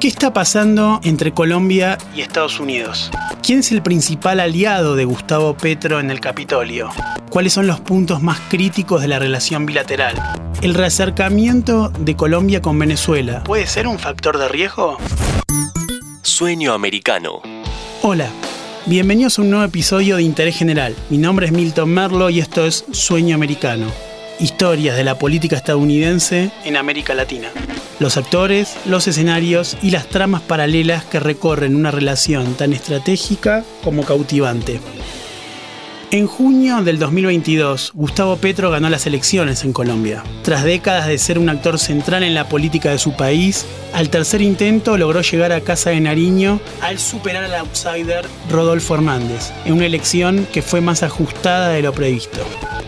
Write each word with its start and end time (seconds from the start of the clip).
¿Qué 0.00 0.08
está 0.08 0.32
pasando 0.32 0.98
entre 1.04 1.32
Colombia 1.32 1.98
y 2.16 2.22
Estados 2.22 2.58
Unidos? 2.58 3.10
¿Quién 3.42 3.58
es 3.58 3.70
el 3.70 3.82
principal 3.82 4.40
aliado 4.40 4.96
de 4.96 5.04
Gustavo 5.04 5.54
Petro 5.54 6.00
en 6.00 6.10
el 6.10 6.20
Capitolio? 6.20 6.88
¿Cuáles 7.28 7.52
son 7.52 7.66
los 7.66 7.80
puntos 7.80 8.22
más 8.22 8.40
críticos 8.48 9.02
de 9.02 9.08
la 9.08 9.18
relación 9.18 9.66
bilateral? 9.66 10.14
¿El 10.62 10.72
reacercamiento 10.72 11.90
de 11.90 12.16
Colombia 12.16 12.62
con 12.62 12.78
Venezuela 12.78 13.44
puede 13.44 13.66
ser 13.66 13.86
un 13.86 13.98
factor 13.98 14.38
de 14.38 14.48
riesgo? 14.48 14.96
Sueño 16.22 16.72
americano. 16.72 17.42
Hola, 18.00 18.30
bienvenidos 18.86 19.38
a 19.38 19.42
un 19.42 19.50
nuevo 19.50 19.66
episodio 19.66 20.16
de 20.16 20.22
Interés 20.22 20.56
General. 20.56 20.96
Mi 21.10 21.18
nombre 21.18 21.44
es 21.44 21.52
Milton 21.52 21.90
Merlo 21.90 22.30
y 22.30 22.40
esto 22.40 22.64
es 22.64 22.86
Sueño 22.90 23.34
Americano. 23.34 23.84
Historias 24.38 24.96
de 24.96 25.04
la 25.04 25.18
política 25.18 25.56
estadounidense 25.56 26.50
en 26.64 26.78
América 26.78 27.12
Latina. 27.12 27.50
Los 28.00 28.16
actores, 28.16 28.76
los 28.86 29.06
escenarios 29.08 29.76
y 29.82 29.90
las 29.90 30.08
tramas 30.08 30.40
paralelas 30.40 31.04
que 31.04 31.20
recorren 31.20 31.76
una 31.76 31.90
relación 31.90 32.54
tan 32.54 32.72
estratégica 32.72 33.62
como 33.84 34.04
cautivante. 34.04 34.80
En 36.12 36.26
junio 36.26 36.82
del 36.82 36.98
2022, 36.98 37.92
Gustavo 37.94 38.36
Petro 38.38 38.68
ganó 38.68 38.90
las 38.90 39.06
elecciones 39.06 39.62
en 39.62 39.72
Colombia. 39.72 40.24
Tras 40.42 40.64
décadas 40.64 41.06
de 41.06 41.18
ser 41.18 41.38
un 41.38 41.48
actor 41.48 41.78
central 41.78 42.24
en 42.24 42.34
la 42.34 42.48
política 42.48 42.90
de 42.90 42.98
su 42.98 43.14
país, 43.14 43.64
al 43.92 44.10
tercer 44.10 44.42
intento 44.42 44.98
logró 44.98 45.20
llegar 45.20 45.52
a 45.52 45.60
Casa 45.60 45.90
de 45.90 46.00
Nariño 46.00 46.58
al 46.80 46.98
superar 46.98 47.44
al 47.44 47.54
outsider 47.54 48.24
Rodolfo 48.50 48.96
Hernández, 48.96 49.52
en 49.64 49.74
una 49.74 49.86
elección 49.86 50.48
que 50.52 50.62
fue 50.62 50.80
más 50.80 51.04
ajustada 51.04 51.68
de 51.68 51.82
lo 51.82 51.92
previsto. 51.92 52.40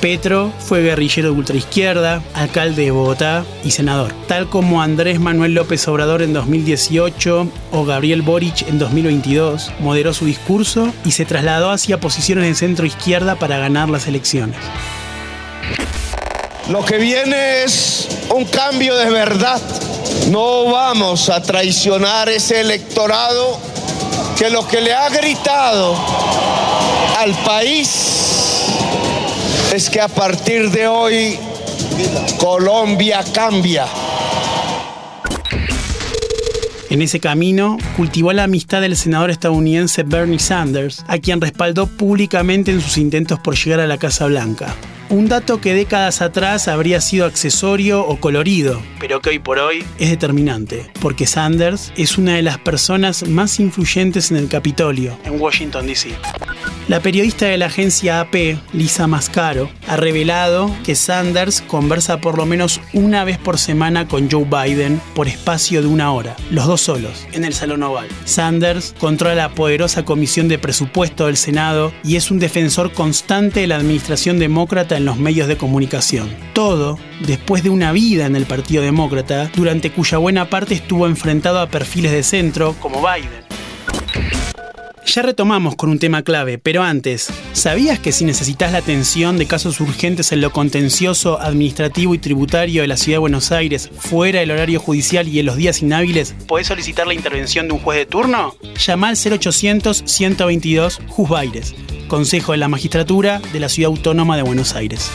Petro 0.00 0.52
fue 0.58 0.82
guerrillero 0.82 1.30
de 1.30 1.38
ultraizquierda, 1.38 2.20
alcalde 2.34 2.82
de 2.82 2.90
Bogotá 2.90 3.44
y 3.64 3.70
senador, 3.70 4.12
tal 4.26 4.50
como 4.50 4.82
Andrés 4.82 5.18
Manuel 5.18 5.54
López 5.54 5.86
Obrador 5.88 6.20
en 6.20 6.34
2018 6.34 7.48
o 7.72 7.84
Gabriel 7.86 8.20
Boric 8.20 8.68
en 8.68 8.78
2022, 8.78 9.72
moderó 9.80 10.12
su 10.12 10.26
discurso 10.26 10.92
y 11.06 11.12
se 11.12 11.24
trasladó 11.24 11.70
hacia 11.70 12.00
posiciones 12.00 12.44
de 12.44 12.54
centro 12.54 12.84
izquierda 12.84 13.03
para 13.38 13.58
ganar 13.58 13.90
las 13.90 14.06
elecciones. 14.06 14.56
Lo 16.70 16.82
que 16.82 16.96
viene 16.96 17.62
es 17.62 18.08
un 18.30 18.46
cambio 18.46 18.96
de 18.96 19.10
verdad. 19.10 19.60
No 20.30 20.70
vamos 20.70 21.28
a 21.28 21.42
traicionar 21.42 22.30
ese 22.30 22.62
electorado 22.62 23.58
que 24.38 24.48
lo 24.48 24.66
que 24.66 24.80
le 24.80 24.94
ha 24.94 25.10
gritado 25.10 25.94
al 27.18 27.34
país 27.44 28.70
es 29.74 29.90
que 29.90 30.00
a 30.00 30.08
partir 30.08 30.70
de 30.70 30.88
hoy 30.88 31.38
Colombia 32.38 33.22
cambia. 33.34 33.86
En 36.94 37.02
ese 37.02 37.18
camino, 37.18 37.76
cultivó 37.96 38.32
la 38.32 38.44
amistad 38.44 38.80
del 38.80 38.94
senador 38.94 39.28
estadounidense 39.30 40.04
Bernie 40.04 40.38
Sanders, 40.38 41.04
a 41.08 41.18
quien 41.18 41.40
respaldó 41.40 41.88
públicamente 41.88 42.70
en 42.70 42.80
sus 42.80 42.98
intentos 42.98 43.40
por 43.40 43.56
llegar 43.56 43.80
a 43.80 43.88
la 43.88 43.98
Casa 43.98 44.26
Blanca. 44.26 44.76
Un 45.08 45.26
dato 45.26 45.60
que 45.60 45.74
décadas 45.74 46.22
atrás 46.22 46.68
habría 46.68 47.00
sido 47.00 47.26
accesorio 47.26 48.06
o 48.06 48.20
colorido, 48.20 48.80
pero 49.00 49.20
que 49.20 49.30
hoy 49.30 49.40
por 49.40 49.58
hoy 49.58 49.84
es 49.98 50.10
determinante, 50.10 50.88
porque 51.00 51.26
Sanders 51.26 51.92
es 51.96 52.16
una 52.16 52.36
de 52.36 52.42
las 52.42 52.58
personas 52.58 53.26
más 53.28 53.58
influyentes 53.58 54.30
en 54.30 54.36
el 54.36 54.46
Capitolio, 54.46 55.18
en 55.24 55.40
Washington, 55.40 55.88
D.C. 55.88 56.10
La 56.86 57.00
periodista 57.00 57.46
de 57.46 57.56
la 57.56 57.66
agencia 57.66 58.20
AP, 58.20 58.58
Lisa 58.74 59.06
Mascaro, 59.06 59.70
ha 59.88 59.96
revelado 59.96 60.70
que 60.84 60.94
Sanders 60.94 61.62
conversa 61.62 62.20
por 62.20 62.36
lo 62.36 62.44
menos 62.44 62.78
una 62.92 63.24
vez 63.24 63.38
por 63.38 63.56
semana 63.56 64.06
con 64.06 64.30
Joe 64.30 64.44
Biden 64.44 65.00
por 65.14 65.26
espacio 65.26 65.80
de 65.80 65.88
una 65.88 66.12
hora, 66.12 66.36
los 66.50 66.66
dos 66.66 66.82
solos, 66.82 67.26
en 67.32 67.46
el 67.46 67.54
Salón 67.54 67.82
Oval. 67.84 68.08
Sanders 68.26 68.94
controla 69.00 69.34
la 69.34 69.54
poderosa 69.54 70.04
Comisión 70.04 70.46
de 70.46 70.58
Presupuesto 70.58 71.24
del 71.24 71.38
Senado 71.38 71.90
y 72.04 72.16
es 72.16 72.30
un 72.30 72.38
defensor 72.38 72.92
constante 72.92 73.60
de 73.60 73.66
la 73.66 73.76
administración 73.76 74.38
demócrata 74.38 74.98
en 74.98 75.06
los 75.06 75.16
medios 75.16 75.48
de 75.48 75.56
comunicación. 75.56 76.28
Todo 76.52 76.98
después 77.20 77.62
de 77.62 77.70
una 77.70 77.92
vida 77.92 78.26
en 78.26 78.36
el 78.36 78.44
Partido 78.44 78.82
Demócrata, 78.82 79.50
durante 79.56 79.90
cuya 79.90 80.18
buena 80.18 80.50
parte 80.50 80.74
estuvo 80.74 81.06
enfrentado 81.06 81.60
a 81.60 81.70
perfiles 81.70 82.12
de 82.12 82.22
centro 82.22 82.74
como 82.78 83.00
Biden. 83.00 83.43
Ya 85.14 85.22
retomamos 85.22 85.76
con 85.76 85.90
un 85.90 86.00
tema 86.00 86.24
clave, 86.24 86.58
pero 86.58 86.82
antes, 86.82 87.32
¿sabías 87.52 88.00
que 88.00 88.10
si 88.10 88.24
necesitas 88.24 88.72
la 88.72 88.78
atención 88.78 89.38
de 89.38 89.46
casos 89.46 89.80
urgentes 89.80 90.32
en 90.32 90.40
lo 90.40 90.50
contencioso, 90.50 91.40
administrativo 91.40 92.16
y 92.16 92.18
tributario 92.18 92.82
de 92.82 92.88
la 92.88 92.96
Ciudad 92.96 93.18
de 93.18 93.20
Buenos 93.20 93.52
Aires, 93.52 93.88
fuera 93.96 94.40
del 94.40 94.50
horario 94.50 94.80
judicial 94.80 95.28
y 95.28 95.38
en 95.38 95.46
los 95.46 95.54
días 95.54 95.82
inhábiles, 95.82 96.34
podés 96.48 96.66
solicitar 96.66 97.06
la 97.06 97.14
intervención 97.14 97.68
de 97.68 97.74
un 97.74 97.78
juez 97.78 97.98
de 97.98 98.06
turno? 98.06 98.56
Llama 98.76 99.10
al 99.10 99.14
0800-122 99.14 101.06
Juzbaires, 101.06 101.76
Consejo 102.08 102.50
de 102.50 102.58
la 102.58 102.66
Magistratura 102.66 103.40
de 103.52 103.60
la 103.60 103.68
Ciudad 103.68 103.90
Autónoma 103.90 104.36
de 104.36 104.42
Buenos 104.42 104.74
Aires. 104.74 105.12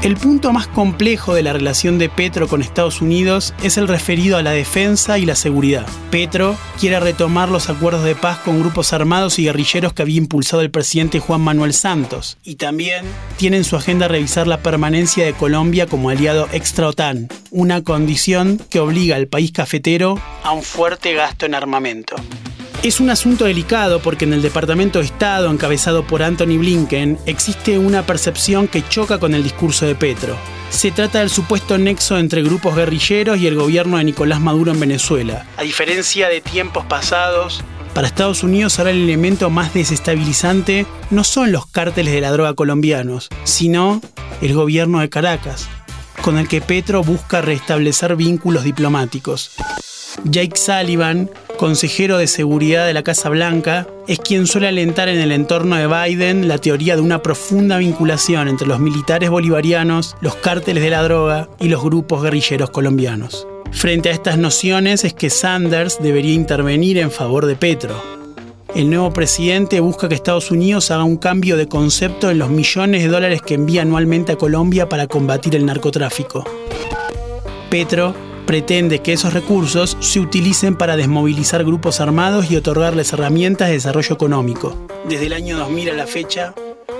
El 0.00 0.16
punto 0.16 0.52
más 0.52 0.68
complejo 0.68 1.34
de 1.34 1.42
la 1.42 1.52
relación 1.52 1.98
de 1.98 2.08
Petro 2.08 2.46
con 2.46 2.62
Estados 2.62 3.02
Unidos 3.02 3.52
es 3.64 3.78
el 3.78 3.88
referido 3.88 4.36
a 4.36 4.44
la 4.44 4.52
defensa 4.52 5.18
y 5.18 5.26
la 5.26 5.34
seguridad. 5.34 5.84
Petro 6.12 6.56
quiere 6.78 7.00
retomar 7.00 7.48
los 7.48 7.68
acuerdos 7.68 8.04
de 8.04 8.14
paz 8.14 8.38
con 8.38 8.60
grupos 8.60 8.92
armados 8.92 9.40
y 9.40 9.44
guerrilleros 9.46 9.92
que 9.92 10.02
había 10.02 10.18
impulsado 10.18 10.62
el 10.62 10.70
presidente 10.70 11.18
Juan 11.18 11.40
Manuel 11.40 11.74
Santos, 11.74 12.38
y 12.44 12.54
también 12.54 13.04
tiene 13.38 13.56
en 13.56 13.64
su 13.64 13.74
agenda 13.74 14.06
revisar 14.06 14.46
la 14.46 14.58
permanencia 14.58 15.26
de 15.26 15.32
Colombia 15.32 15.86
como 15.86 16.10
aliado 16.10 16.48
extra-OTAN, 16.52 17.28
una 17.50 17.82
condición 17.82 18.60
que 18.70 18.78
obliga 18.78 19.16
al 19.16 19.26
país 19.26 19.50
cafetero 19.50 20.20
a 20.44 20.52
un 20.52 20.62
fuerte 20.62 21.12
gasto 21.14 21.44
en 21.44 21.56
armamento. 21.56 22.14
Es 22.80 23.00
un 23.00 23.10
asunto 23.10 23.46
delicado 23.46 24.00
porque 24.00 24.24
en 24.24 24.32
el 24.32 24.40
Departamento 24.40 25.00
de 25.00 25.06
Estado, 25.06 25.50
encabezado 25.50 26.04
por 26.06 26.22
Anthony 26.22 26.58
Blinken, 26.58 27.18
existe 27.26 27.76
una 27.76 28.06
percepción 28.06 28.68
que 28.68 28.86
choca 28.88 29.18
con 29.18 29.34
el 29.34 29.42
discurso 29.42 29.84
de 29.84 29.96
Petro. 29.96 30.36
Se 30.70 30.92
trata 30.92 31.18
del 31.18 31.28
supuesto 31.28 31.76
nexo 31.76 32.18
entre 32.18 32.44
grupos 32.44 32.76
guerrilleros 32.76 33.38
y 33.38 33.48
el 33.48 33.56
gobierno 33.56 33.98
de 33.98 34.04
Nicolás 34.04 34.40
Maduro 34.40 34.70
en 34.70 34.78
Venezuela. 34.78 35.44
A 35.56 35.62
diferencia 35.62 36.28
de 36.28 36.40
tiempos 36.40 36.84
pasados, 36.86 37.64
para 37.94 38.06
Estados 38.06 38.44
Unidos 38.44 38.78
ahora 38.78 38.92
el 38.92 39.02
elemento 39.02 39.50
más 39.50 39.74
desestabilizante 39.74 40.86
no 41.10 41.24
son 41.24 41.50
los 41.50 41.66
cárteles 41.66 42.14
de 42.14 42.20
la 42.20 42.30
droga 42.30 42.54
colombianos, 42.54 43.28
sino 43.42 44.00
el 44.40 44.54
gobierno 44.54 45.00
de 45.00 45.08
Caracas, 45.08 45.68
con 46.22 46.38
el 46.38 46.46
que 46.46 46.60
Petro 46.60 47.02
busca 47.02 47.40
restablecer 47.40 48.14
vínculos 48.14 48.62
diplomáticos. 48.62 49.50
Jake 50.24 50.56
Sullivan, 50.56 51.30
consejero 51.58 52.16
de 52.16 52.26
seguridad 52.26 52.86
de 52.86 52.94
la 52.94 53.02
Casa 53.02 53.28
Blanca, 53.28 53.86
es 54.06 54.18
quien 54.18 54.46
suele 54.46 54.68
alentar 54.68 55.10
en 55.10 55.18
el 55.18 55.32
entorno 55.32 55.76
de 55.76 55.86
Biden 55.86 56.48
la 56.48 56.56
teoría 56.56 56.96
de 56.96 57.02
una 57.02 57.20
profunda 57.20 57.76
vinculación 57.76 58.48
entre 58.48 58.66
los 58.66 58.80
militares 58.80 59.28
bolivarianos, 59.28 60.16
los 60.22 60.36
cárteles 60.36 60.82
de 60.82 60.88
la 60.88 61.02
droga 61.02 61.50
y 61.60 61.68
los 61.68 61.82
grupos 61.82 62.22
guerrilleros 62.22 62.70
colombianos. 62.70 63.46
Frente 63.72 64.08
a 64.08 64.12
estas 64.12 64.38
nociones 64.38 65.04
es 65.04 65.12
que 65.12 65.28
Sanders 65.28 65.98
debería 66.00 66.32
intervenir 66.32 66.96
en 66.96 67.10
favor 67.10 67.44
de 67.44 67.56
Petro. 67.56 68.02
El 68.74 68.88
nuevo 68.88 69.12
presidente 69.12 69.80
busca 69.80 70.08
que 70.08 70.14
Estados 70.14 70.50
Unidos 70.50 70.90
haga 70.90 71.04
un 71.04 71.16
cambio 71.16 71.58
de 71.58 71.68
concepto 71.68 72.30
en 72.30 72.38
los 72.38 72.48
millones 72.48 73.02
de 73.02 73.08
dólares 73.08 73.42
que 73.42 73.54
envía 73.54 73.82
anualmente 73.82 74.32
a 74.32 74.36
Colombia 74.36 74.88
para 74.88 75.06
combatir 75.06 75.56
el 75.56 75.66
narcotráfico. 75.66 76.44
Petro 77.68 78.14
pretende 78.48 79.00
que 79.00 79.12
esos 79.12 79.34
recursos 79.34 79.98
se 80.00 80.20
utilicen 80.20 80.74
para 80.74 80.96
desmovilizar 80.96 81.64
grupos 81.64 82.00
armados 82.00 82.50
y 82.50 82.56
otorgarles 82.56 83.12
herramientas 83.12 83.68
de 83.68 83.74
desarrollo 83.74 84.14
económico. 84.14 84.88
Desde 85.06 85.26
el 85.26 85.34
año 85.34 85.58
2000 85.58 85.90
a 85.90 85.92
la 85.92 86.06
fecha, 86.06 86.54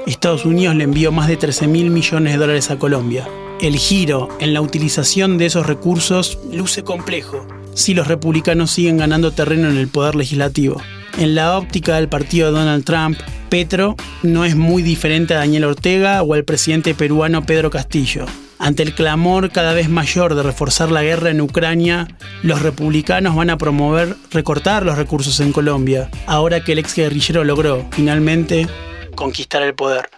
Estados 0.07 0.45
Unidos 0.45 0.77
le 0.77 0.85
envió 0.85 1.11
más 1.11 1.27
de 1.27 1.39
13 1.39 1.67
mil 1.67 1.89
millones 1.89 2.35
de 2.35 2.39
dólares 2.39 2.71
a 2.71 2.79
Colombia. 2.79 3.27
El 3.63 3.79
giro 3.79 4.29
en 4.41 4.53
la 4.53 4.61
utilización 4.61 5.39
de 5.39 5.47
esos 5.47 5.67
recursos 5.67 6.39
luce 6.53 6.85
complejo 6.85 7.47
si 7.73 7.95
los 7.95 8.09
republicanos 8.09 8.71
siguen 8.71 8.99
ganando 8.99 9.31
terreno 9.31 9.71
en 9.71 9.79
el 9.79 9.89
poder 9.89 10.17
legislativo. 10.17 10.83
En 11.17 11.35
la 11.35 11.57
óptica 11.57 11.97
del 11.97 12.11
partido 12.11 12.49
de 12.53 12.59
Donald 12.59 12.85
Trump, 12.85 13.19
Petro 13.49 13.97
no 14.23 14.45
es 14.45 14.55
muy 14.55 14.83
diferente 14.83 15.33
a 15.33 15.39
Daniel 15.39 15.65
Ortega 15.65 16.23
o 16.23 16.35
al 16.35 16.45
presidente 16.45 16.95
peruano 16.95 17.47
Pedro 17.47 17.71
Castillo. 17.71 18.27
Ante 18.59 18.83
el 18.83 18.95
clamor 18.95 19.51
cada 19.51 19.73
vez 19.73 19.89
mayor 19.89 20.35
de 20.35 20.43
reforzar 20.43 20.91
la 20.91 21.03
guerra 21.03 21.31
en 21.31 21.41
Ucrania, 21.41 22.09
los 22.43 22.61
republicanos 22.61 23.37
van 23.37 23.51
a 23.51 23.59
promover 23.59 24.17
recortar 24.31 24.85
los 24.85 24.99
recursos 24.99 25.39
en 25.41 25.53
Colombia, 25.53 26.11
ahora 26.27 26.65
que 26.65 26.73
el 26.73 26.81
ex 26.81 26.95
guerrillero 26.95 27.45
logró, 27.45 27.87
finalmente, 27.93 28.67
conquistar 29.15 29.63
el 29.63 29.75
poder. 29.75 30.11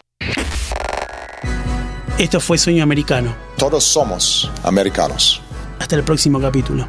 Esto 2.19 2.41
fue 2.41 2.59
Sueño 2.59 2.83
Americano. 2.83 3.35
Todos 3.57 3.85
somos 3.85 4.51
americanos. 4.63 5.41
Hasta 5.79 5.97
el 5.97 6.03
próximo 6.03 6.41
capítulo. 6.41 6.87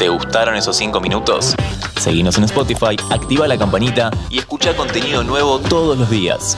¿Te 0.00 0.08
gustaron 0.08 0.56
esos 0.56 0.78
5 0.78 0.98
minutos? 0.98 1.54
Seguinos 2.00 2.38
en 2.38 2.44
Spotify, 2.44 2.96
activa 3.10 3.46
la 3.46 3.58
campanita 3.58 4.10
y 4.30 4.38
escucha 4.38 4.74
contenido 4.74 5.22
nuevo 5.22 5.58
todos 5.58 5.98
los 5.98 6.08
días. 6.08 6.56